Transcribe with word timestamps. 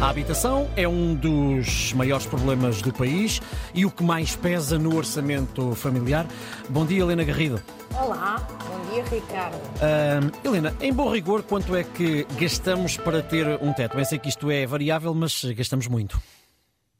A 0.00 0.10
habitação 0.10 0.70
é 0.76 0.86
um 0.86 1.12
dos 1.12 1.92
maiores 1.92 2.24
problemas 2.24 2.80
do 2.80 2.92
país 2.92 3.42
e 3.74 3.84
o 3.84 3.90
que 3.90 4.04
mais 4.04 4.36
pesa 4.36 4.78
no 4.78 4.96
orçamento 4.96 5.74
familiar. 5.74 6.24
Bom 6.68 6.86
dia, 6.86 7.00
Helena 7.02 7.24
Garrido. 7.24 7.60
Olá, 8.00 8.46
bom 8.68 8.92
dia, 8.92 9.02
Ricardo. 9.02 9.56
Uh, 9.56 10.46
Helena, 10.46 10.72
em 10.80 10.92
bom 10.92 11.10
rigor, 11.10 11.42
quanto 11.42 11.74
é 11.74 11.82
que 11.82 12.22
gastamos 12.38 12.96
para 12.96 13.20
ter 13.24 13.60
um 13.60 13.72
teto? 13.72 13.96
Bem, 13.96 14.04
sei 14.04 14.20
que 14.20 14.28
isto 14.28 14.48
é 14.52 14.64
variável, 14.66 15.12
mas 15.12 15.44
gastamos 15.46 15.88
muito. 15.88 16.22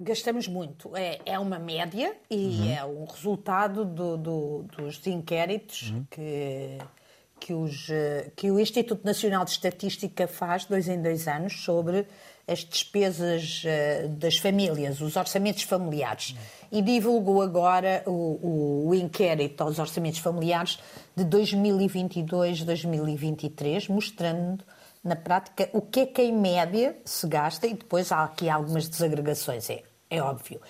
Gastamos 0.00 0.48
muito. 0.48 0.96
É, 0.96 1.20
é 1.24 1.38
uma 1.38 1.60
média 1.60 2.16
e 2.28 2.58
uhum. 2.58 2.72
é 2.72 2.84
um 2.84 3.04
resultado 3.04 3.84
do, 3.84 4.16
do, 4.16 4.64
dos 4.76 5.06
inquéritos 5.06 5.92
uhum. 5.92 6.04
que, 6.10 6.78
que, 7.38 7.54
os, 7.54 7.86
que 8.34 8.50
o 8.50 8.58
Instituto 8.58 9.04
Nacional 9.04 9.44
de 9.44 9.52
Estatística 9.52 10.26
faz 10.26 10.64
dois 10.64 10.88
em 10.88 11.00
dois 11.00 11.28
anos 11.28 11.62
sobre 11.62 12.08
as 12.48 12.64
despesas 12.64 13.62
uh, 13.64 14.08
das 14.08 14.38
famílias, 14.38 15.00
os 15.00 15.14
orçamentos 15.16 15.62
familiares. 15.62 16.34
E 16.72 16.82
divulgou 16.82 17.40
agora 17.42 18.02
o, 18.06 18.10
o, 18.10 18.88
o 18.88 18.94
inquérito 18.94 19.62
aos 19.62 19.78
orçamentos 19.78 20.18
familiares 20.20 20.78
de 21.14 21.24
2022-2023, 21.24 23.88
mostrando 23.88 24.64
na 25.04 25.16
prática 25.16 25.68
o 25.72 25.80
que 25.80 26.00
é 26.00 26.06
que 26.06 26.22
em 26.22 26.32
média 26.32 26.96
se 27.04 27.26
gasta 27.26 27.66
e 27.66 27.74
depois 27.74 28.12
há 28.12 28.24
aqui 28.24 28.48
algumas 28.48 28.88
desagregações, 28.88 29.68
é, 29.70 29.82
é 30.10 30.22
óbvio. 30.22 30.60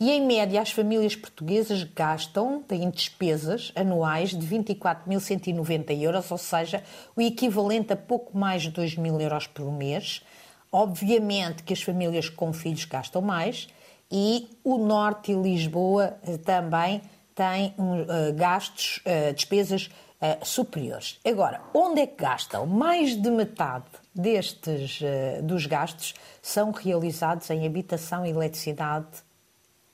E 0.00 0.10
em 0.10 0.26
média 0.26 0.60
as 0.60 0.72
famílias 0.72 1.14
portuguesas 1.14 1.84
gastam, 1.84 2.60
têm 2.60 2.90
despesas 2.90 3.70
anuais 3.76 4.30
de 4.30 4.44
24.190 4.44 5.96
euros, 6.00 6.28
ou 6.28 6.38
seja, 6.38 6.82
o 7.14 7.20
equivalente 7.20 7.92
a 7.92 7.96
pouco 7.96 8.36
mais 8.36 8.62
de 8.62 8.70
2 8.70 8.96
mil 8.96 9.20
euros 9.20 9.46
por 9.46 9.70
mês, 9.70 10.24
Obviamente 10.72 11.62
que 11.62 11.74
as 11.74 11.82
famílias 11.82 12.30
com 12.30 12.50
filhos 12.50 12.86
gastam 12.86 13.20
mais 13.20 13.68
e 14.10 14.48
o 14.64 14.78
Norte 14.78 15.32
e 15.32 15.34
Lisboa 15.34 16.16
eh, 16.26 16.38
também 16.38 17.02
têm 17.34 17.74
uh, 17.78 18.32
gastos, 18.34 19.00
uh, 19.06 19.32
despesas 19.34 19.90
superiores. 20.44 21.18
Agora, 21.24 21.60
onde 21.74 22.02
é 22.02 22.06
que 22.06 22.14
gastam? 22.22 22.64
Mais 22.64 23.20
de 23.20 23.28
metade 23.28 23.86
destes 24.14 25.00
dos 25.42 25.66
gastos 25.66 26.14
são 26.40 26.70
realizados 26.70 27.50
em 27.50 27.66
habitação, 27.66 28.24
eletricidade, 28.24 29.08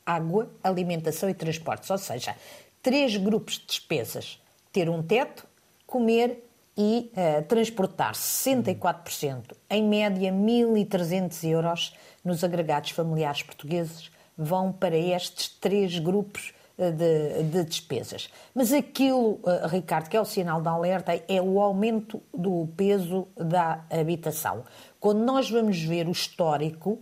água, 0.05 0.51
alimentação 0.63 1.31
e 1.31 1.35
transportes. 1.35 1.89
Ou 1.89 1.97
seja, 1.97 2.37
três 2.83 3.17
grupos 3.17 3.55
de 3.55 3.67
despesas: 3.69 4.39
ter 4.71 4.91
um 4.91 5.03
teto, 5.03 5.47
comer 5.87 6.48
e 6.79 7.11
uh, 7.13 7.43
transportar 7.43 8.13
64%, 8.13 9.57
em 9.69 9.83
média 9.83 10.33
1.300 10.33 11.43
euros, 11.51 11.93
nos 12.25 12.45
agregados 12.45 12.91
familiares 12.91 13.43
portugueses, 13.43 14.13
vão 14.37 14.71
para 14.71 14.97
estes 14.97 15.49
três 15.49 15.99
grupos 15.99 16.53
uh, 16.79 16.93
de, 16.93 17.43
de, 17.51 17.65
despesas. 17.65 18.31
Mas 18.55 18.73
aquilo, 18.73 19.41
uh, 19.43 19.67
Ricardo, 19.67 20.09
que 20.09 20.17
é 20.17 20.21
o 20.21 20.25
sinal 20.25 20.63
de 20.63 20.69
alerta, 20.69 21.21
é 21.29 21.43
o 21.43 21.61
aumento 21.61 22.23
do 22.33 22.69
peso 22.77 23.27
da 23.37 23.85
habitação. 23.91 24.63
Quando 25.01 25.25
nós 25.25 25.51
vamos 25.51 25.83
ver 25.83 26.07
o 26.07 26.13
histórico, 26.13 27.01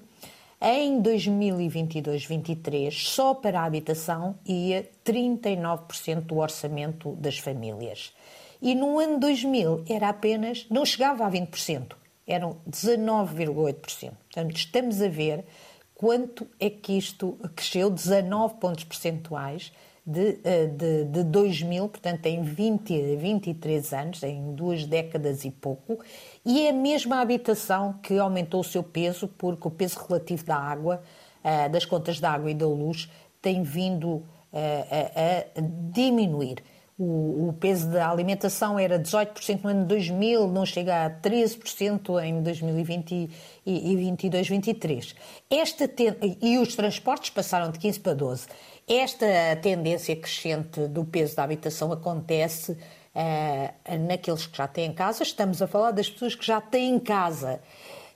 em 0.58 1.02
2022-23, 1.02 2.90
só 2.92 3.34
para 3.34 3.61
a 3.61 3.64
habitação 3.64 4.36
ia 4.42 4.88
39% 5.05 6.22
do 6.22 6.38
orçamento 6.38 7.12
das 7.16 7.38
famílias 7.38 8.14
e 8.60 8.74
no 8.74 8.98
ano 8.98 9.18
2000 9.18 9.84
era 9.88 10.08
apenas, 10.08 10.66
não 10.70 10.84
chegava 10.84 11.26
a 11.26 11.30
20%, 11.30 11.94
eram 12.26 12.56
19,8%. 12.68 14.12
Portanto, 14.32 14.56
estamos 14.56 15.00
a 15.00 15.08
ver 15.08 15.44
quanto 15.94 16.46
é 16.60 16.68
que 16.68 16.96
isto 16.96 17.38
cresceu, 17.54 17.90
19 17.90 18.54
pontos 18.56 18.84
percentuais 18.84 19.72
de, 20.06 20.38
eh, 20.44 20.66
de, 20.66 21.04
de 21.04 21.24
2000, 21.24 21.88
portanto, 21.88 22.27
em 22.27 22.42
20, 22.42 23.16
23 23.16 23.92
anos, 23.92 24.22
em 24.22 24.55
duas 24.55 24.86
décadas 24.86 25.45
e 25.45 25.50
pouco, 25.50 25.98
e 26.45 26.66
é 26.66 26.70
a 26.70 26.72
mesma 26.72 27.20
habitação 27.20 27.95
que 28.02 28.16
aumentou 28.16 28.61
o 28.61 28.64
seu 28.64 28.84
peso, 28.84 29.27
porque 29.27 29.66
o 29.66 29.70
peso 29.70 29.98
relativo 30.06 30.45
da 30.45 30.56
água, 30.56 31.02
eh, 31.42 31.68
das 31.68 31.84
contas 31.84 32.20
da 32.20 32.30
água 32.30 32.50
e 32.50 32.55
da 32.55 32.68
luz, 32.68 33.11
tem 33.42 33.64
vindo 33.64 34.22
eh, 34.52 35.45
a, 35.56 35.58
a 35.58 35.62
diminuir 35.90 36.62
o, 36.98 37.48
o, 37.48 37.52
peso 37.52 37.90
da 37.90 38.11
alimentação 38.11 38.79
era 38.79 38.98
18% 38.98 39.61
no 39.62 39.70
ano 39.70 39.84
2000, 39.84 40.46
não 40.48 40.64
chega 40.64 41.07
a 41.07 41.11
13% 41.11 42.24
em 42.24 42.42
2020 42.42 43.30
e 43.67 43.96
22, 43.96 44.48
23. 44.48 45.14
Esta 45.51 45.86
ten... 45.86 46.17
e 46.40 46.58
os 46.58 46.74
transportes 46.74 47.30
passaram 47.30 47.70
de 47.70 47.79
15 47.79 48.01
para 48.01 48.14
12. 48.14 48.46
Esta 48.89 49.27
tendência 49.61 50.17
crescente 50.17 50.89
do 50.89 51.05
peso 51.05 51.36
da 51.36 51.42
habitação 51.42 51.92
acontece 51.92 52.73
uh, 52.73 53.98
naqueles 54.08 54.46
que 54.46 54.57
já 54.57 54.67
têm 54.67 54.92
casa. 54.92 55.23
Estamos 55.23 55.61
a 55.61 55.67
falar 55.67 55.90
das 55.90 56.08
pessoas 56.08 56.34
que 56.34 56.46
já 56.46 56.61
têm 56.61 56.98
casa 56.98 57.61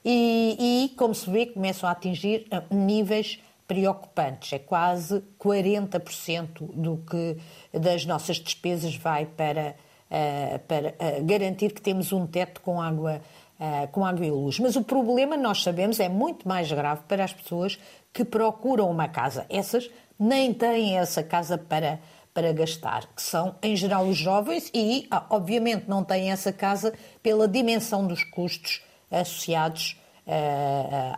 e, 0.04 0.56
e 0.58 0.97
como 0.97 1.14
se 1.14 1.30
vê, 1.30 1.47
começam 1.47 1.88
a 1.88 1.92
atingir 1.92 2.47
eh, 2.50 2.62
níveis 2.70 3.38
preocupantes. 3.70 4.53
É 4.53 4.58
quase 4.58 5.22
40% 5.38 6.72
do 6.75 6.97
que 7.08 7.36
das 7.72 8.04
nossas 8.04 8.38
despesas 8.38 8.97
vai 8.97 9.26
para, 9.26 9.76
uh, 10.10 10.58
para 10.66 10.88
uh, 10.88 11.25
garantir 11.25 11.72
que 11.72 11.80
temos 11.80 12.12
um 12.12 12.26
teto 12.26 12.60
com 12.62 12.82
água, 12.82 13.22
uh, 13.60 13.86
com 13.92 14.04
água 14.04 14.26
e 14.26 14.30
luz. 14.32 14.59
Mas 14.59 14.75
o 14.75 14.82
problema, 14.82 15.36
nós 15.36 15.62
sabemos, 15.62 16.00
é 16.00 16.09
muito 16.09 16.48
mais 16.48 16.72
grave 16.72 17.03
para 17.06 17.22
as 17.22 17.32
pessoas 17.32 17.78
que 18.12 18.25
procuram 18.25 18.91
uma 18.91 19.06
casa. 19.06 19.47
Essas 19.48 19.88
nem 20.19 20.53
têm 20.53 20.98
essa 20.98 21.22
casa 21.22 21.56
para, 21.56 22.00
para 22.34 22.53
gastar, 22.53 23.06
que 23.14 23.22
são, 23.22 23.54
em 23.62 23.76
geral, 23.76 24.04
os 24.04 24.19
jovens 24.19 24.69
e, 24.75 25.06
ah, 25.12 25.26
obviamente, 25.30 25.84
não 25.86 26.03
têm 26.03 26.32
essa 26.32 26.53
casa 26.53 26.92
pela 27.22 27.47
dimensão 27.47 28.04
dos 28.04 28.25
custos 28.25 28.82
associados 29.09 29.97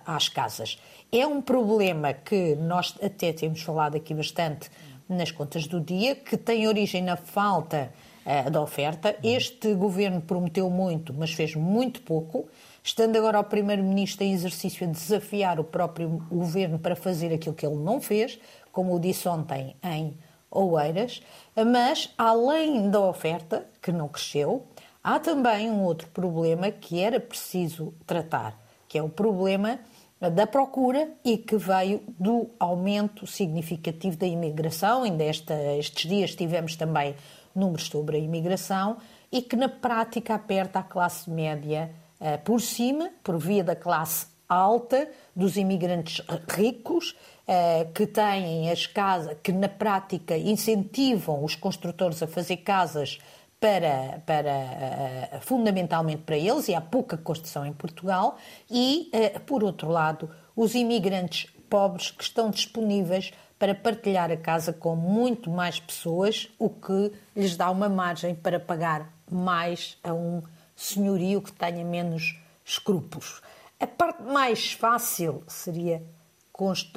às 0.04 0.28
casas. 0.28 0.78
É 1.10 1.26
um 1.26 1.42
problema 1.42 2.12
que 2.12 2.54
nós 2.56 2.94
até 3.02 3.32
temos 3.32 3.60
falado 3.62 3.96
aqui 3.96 4.14
bastante 4.14 4.70
nas 5.08 5.30
contas 5.30 5.66
do 5.66 5.80
dia, 5.80 6.14
que 6.14 6.36
tem 6.36 6.66
origem 6.66 7.02
na 7.02 7.16
falta 7.16 7.92
uh, 8.24 8.50
da 8.50 8.60
oferta. 8.60 9.16
Este 9.22 9.74
governo 9.74 10.20
prometeu 10.20 10.68
muito, 10.70 11.12
mas 11.12 11.32
fez 11.32 11.54
muito 11.54 12.02
pouco. 12.02 12.48
Estando 12.82 13.16
agora 13.16 13.38
o 13.38 13.44
Primeiro-Ministro 13.44 14.24
em 14.24 14.32
exercício 14.32 14.86
a 14.86 14.90
desafiar 14.90 15.60
o 15.60 15.64
próprio 15.64 16.08
governo 16.30 16.78
para 16.78 16.96
fazer 16.96 17.32
aquilo 17.32 17.54
que 17.54 17.64
ele 17.64 17.76
não 17.76 18.00
fez, 18.00 18.38
como 18.72 18.94
o 18.94 19.00
disse 19.00 19.28
ontem 19.28 19.76
em 19.82 20.16
Oeiras. 20.50 21.22
Mas, 21.54 22.12
além 22.18 22.90
da 22.90 23.00
oferta, 23.00 23.66
que 23.80 23.92
não 23.92 24.08
cresceu, 24.08 24.66
há 25.02 25.18
também 25.20 25.70
um 25.70 25.82
outro 25.82 26.08
problema 26.08 26.70
que 26.70 27.00
era 27.00 27.20
preciso 27.20 27.94
tratar, 28.04 28.58
que 28.92 28.98
é 28.98 29.02
o 29.02 29.08
problema 29.08 29.78
da 30.20 30.46
procura 30.46 31.08
e 31.24 31.38
que 31.38 31.56
veio 31.56 32.02
do 32.18 32.50
aumento 32.60 33.26
significativo 33.26 34.18
da 34.18 34.26
imigração. 34.26 35.02
Ainda 35.02 35.24
esta, 35.24 35.54
estes 35.78 36.06
dias 36.06 36.34
tivemos 36.34 36.76
também 36.76 37.14
números 37.54 37.86
sobre 37.86 38.18
a 38.18 38.20
imigração 38.20 38.98
e 39.32 39.40
que 39.40 39.56
na 39.56 39.70
prática 39.70 40.34
aperta 40.34 40.80
a 40.80 40.82
classe 40.82 41.30
média 41.30 41.90
uh, 42.20 42.38
por 42.44 42.60
cima, 42.60 43.08
por 43.24 43.38
via 43.38 43.64
da 43.64 43.74
classe 43.74 44.26
alta, 44.46 45.08
dos 45.34 45.56
imigrantes 45.56 46.22
ricos, 46.50 47.16
uh, 47.48 47.90
que 47.94 48.06
têm 48.06 48.70
as 48.70 48.86
casas, 48.86 49.38
que 49.42 49.52
na 49.52 49.70
prática 49.70 50.36
incentivam 50.36 51.42
os 51.42 51.56
construtores 51.56 52.22
a 52.22 52.26
fazer 52.26 52.58
casas 52.58 53.18
para, 53.62 54.20
para 54.26 55.38
uh, 55.38 55.40
fundamentalmente 55.40 56.22
para 56.22 56.36
eles, 56.36 56.66
e 56.66 56.74
há 56.74 56.80
pouca 56.80 57.16
construção 57.16 57.64
em 57.64 57.72
Portugal, 57.72 58.36
e, 58.68 59.08
uh, 59.14 59.38
por 59.42 59.62
outro 59.62 59.88
lado, 59.88 60.28
os 60.56 60.74
imigrantes 60.74 61.48
pobres 61.70 62.10
que 62.10 62.24
estão 62.24 62.50
disponíveis 62.50 63.32
para 63.60 63.72
partilhar 63.72 64.32
a 64.32 64.36
casa 64.36 64.72
com 64.72 64.96
muito 64.96 65.48
mais 65.48 65.78
pessoas, 65.78 66.50
o 66.58 66.68
que 66.68 67.12
lhes 67.36 67.56
dá 67.56 67.70
uma 67.70 67.88
margem 67.88 68.34
para 68.34 68.58
pagar 68.58 69.08
mais 69.30 69.96
a 70.02 70.12
um 70.12 70.42
senhorio 70.74 71.40
que 71.40 71.52
tenha 71.52 71.84
menos 71.84 72.36
escrúpulos. 72.64 73.40
A 73.78 73.86
parte 73.86 74.24
mais 74.24 74.72
fácil 74.72 75.44
seria 75.46 76.02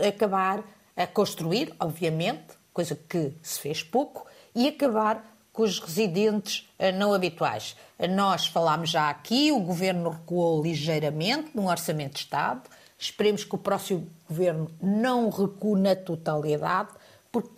acabar 0.07 0.63
a 0.97 1.05
construir, 1.05 1.71
obviamente, 1.79 2.55
coisa 2.73 2.95
que 2.95 3.33
se 3.43 3.59
fez 3.59 3.83
pouco, 3.83 4.25
e 4.55 4.67
acabar 4.67 5.34
com 5.55 5.63
os 5.63 5.79
residentes 5.79 6.69
eh, 6.77 6.91
não 6.91 7.13
habituais. 7.13 7.77
Nós 8.09 8.45
falámos 8.45 8.89
já 8.89 9.09
aqui, 9.09 9.53
o 9.53 9.59
Governo 9.61 10.09
recuou 10.09 10.61
ligeiramente 10.61 11.51
no 11.55 11.69
Orçamento 11.69 12.15
de 12.15 12.19
Estado. 12.19 12.69
Esperemos 12.99 13.45
que 13.45 13.55
o 13.55 13.57
próximo 13.57 14.05
Governo 14.27 14.69
não 14.81 15.29
recue 15.29 15.79
na 15.79 15.95
totalidade, 15.95 16.89
porque 17.31 17.49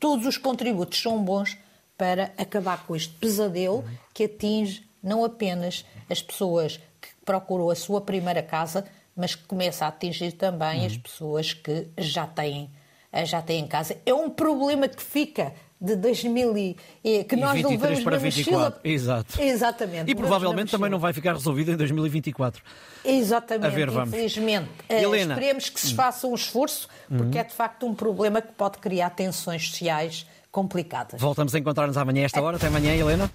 todos 0.00 0.26
os 0.26 0.38
contributos 0.38 1.00
são 1.00 1.22
bons 1.22 1.58
para 1.96 2.32
acabar 2.38 2.86
com 2.86 2.96
este 2.96 3.12
pesadelo 3.16 3.84
que 4.14 4.24
atinge 4.24 4.88
não 5.02 5.22
apenas 5.22 5.84
as 6.08 6.22
pessoas 6.22 6.78
que 6.78 7.08
procuram 7.22 7.68
a 7.68 7.74
sua 7.74 8.00
primeira 8.00 8.42
casa, 8.42 8.86
mas 9.14 9.34
que 9.34 9.44
começa 9.44 9.84
a 9.84 9.88
atingir 9.88 10.32
também 10.32 10.86
as 10.86 10.96
pessoas 10.96 11.52
que 11.52 11.88
já 11.98 12.26
têm, 12.26 12.70
eh, 13.12 13.26
já 13.26 13.42
têm 13.42 13.66
casa. 13.66 13.98
É 14.06 14.14
um 14.14 14.30
problema 14.30 14.88
que 14.88 15.02
fica 15.02 15.52
de 15.82 15.96
2000 15.96 16.56
e, 17.04 17.24
que 17.24 17.34
nós 17.34 17.58
e 17.58 17.62
23 17.64 18.04
para 18.04 18.16
24. 18.16 18.60
Mochila. 18.60 18.80
Exato. 18.84 19.42
Exatamente. 19.42 20.10
E 20.10 20.14
provavelmente 20.14 20.70
também 20.70 20.88
não 20.88 21.00
vai 21.00 21.12
ficar 21.12 21.32
resolvido 21.32 21.72
em 21.72 21.76
2024. 21.76 22.62
Exatamente. 23.04 23.66
A 23.66 23.70
ver, 23.70 23.90
vamos. 23.90 24.14
Infelizmente. 24.14 24.68
Eh, 24.88 25.02
Helena. 25.02 25.34
Esperemos 25.34 25.68
que 25.68 25.80
se 25.80 25.92
faça 25.92 26.28
um 26.28 26.34
esforço, 26.34 26.88
porque 27.08 27.36
uhum. 27.36 27.40
é 27.40 27.44
de 27.44 27.52
facto 27.52 27.84
um 27.84 27.94
problema 27.94 28.40
que 28.40 28.52
pode 28.52 28.78
criar 28.78 29.10
tensões 29.10 29.70
sociais 29.70 30.24
complicadas. 30.52 31.20
Voltamos 31.20 31.54
a 31.54 31.58
encontrar-nos 31.58 31.96
amanhã 31.96 32.22
a 32.22 32.26
esta 32.26 32.40
hora. 32.40 32.58
Até 32.58 32.68
amanhã, 32.68 32.94
Helena. 32.94 33.28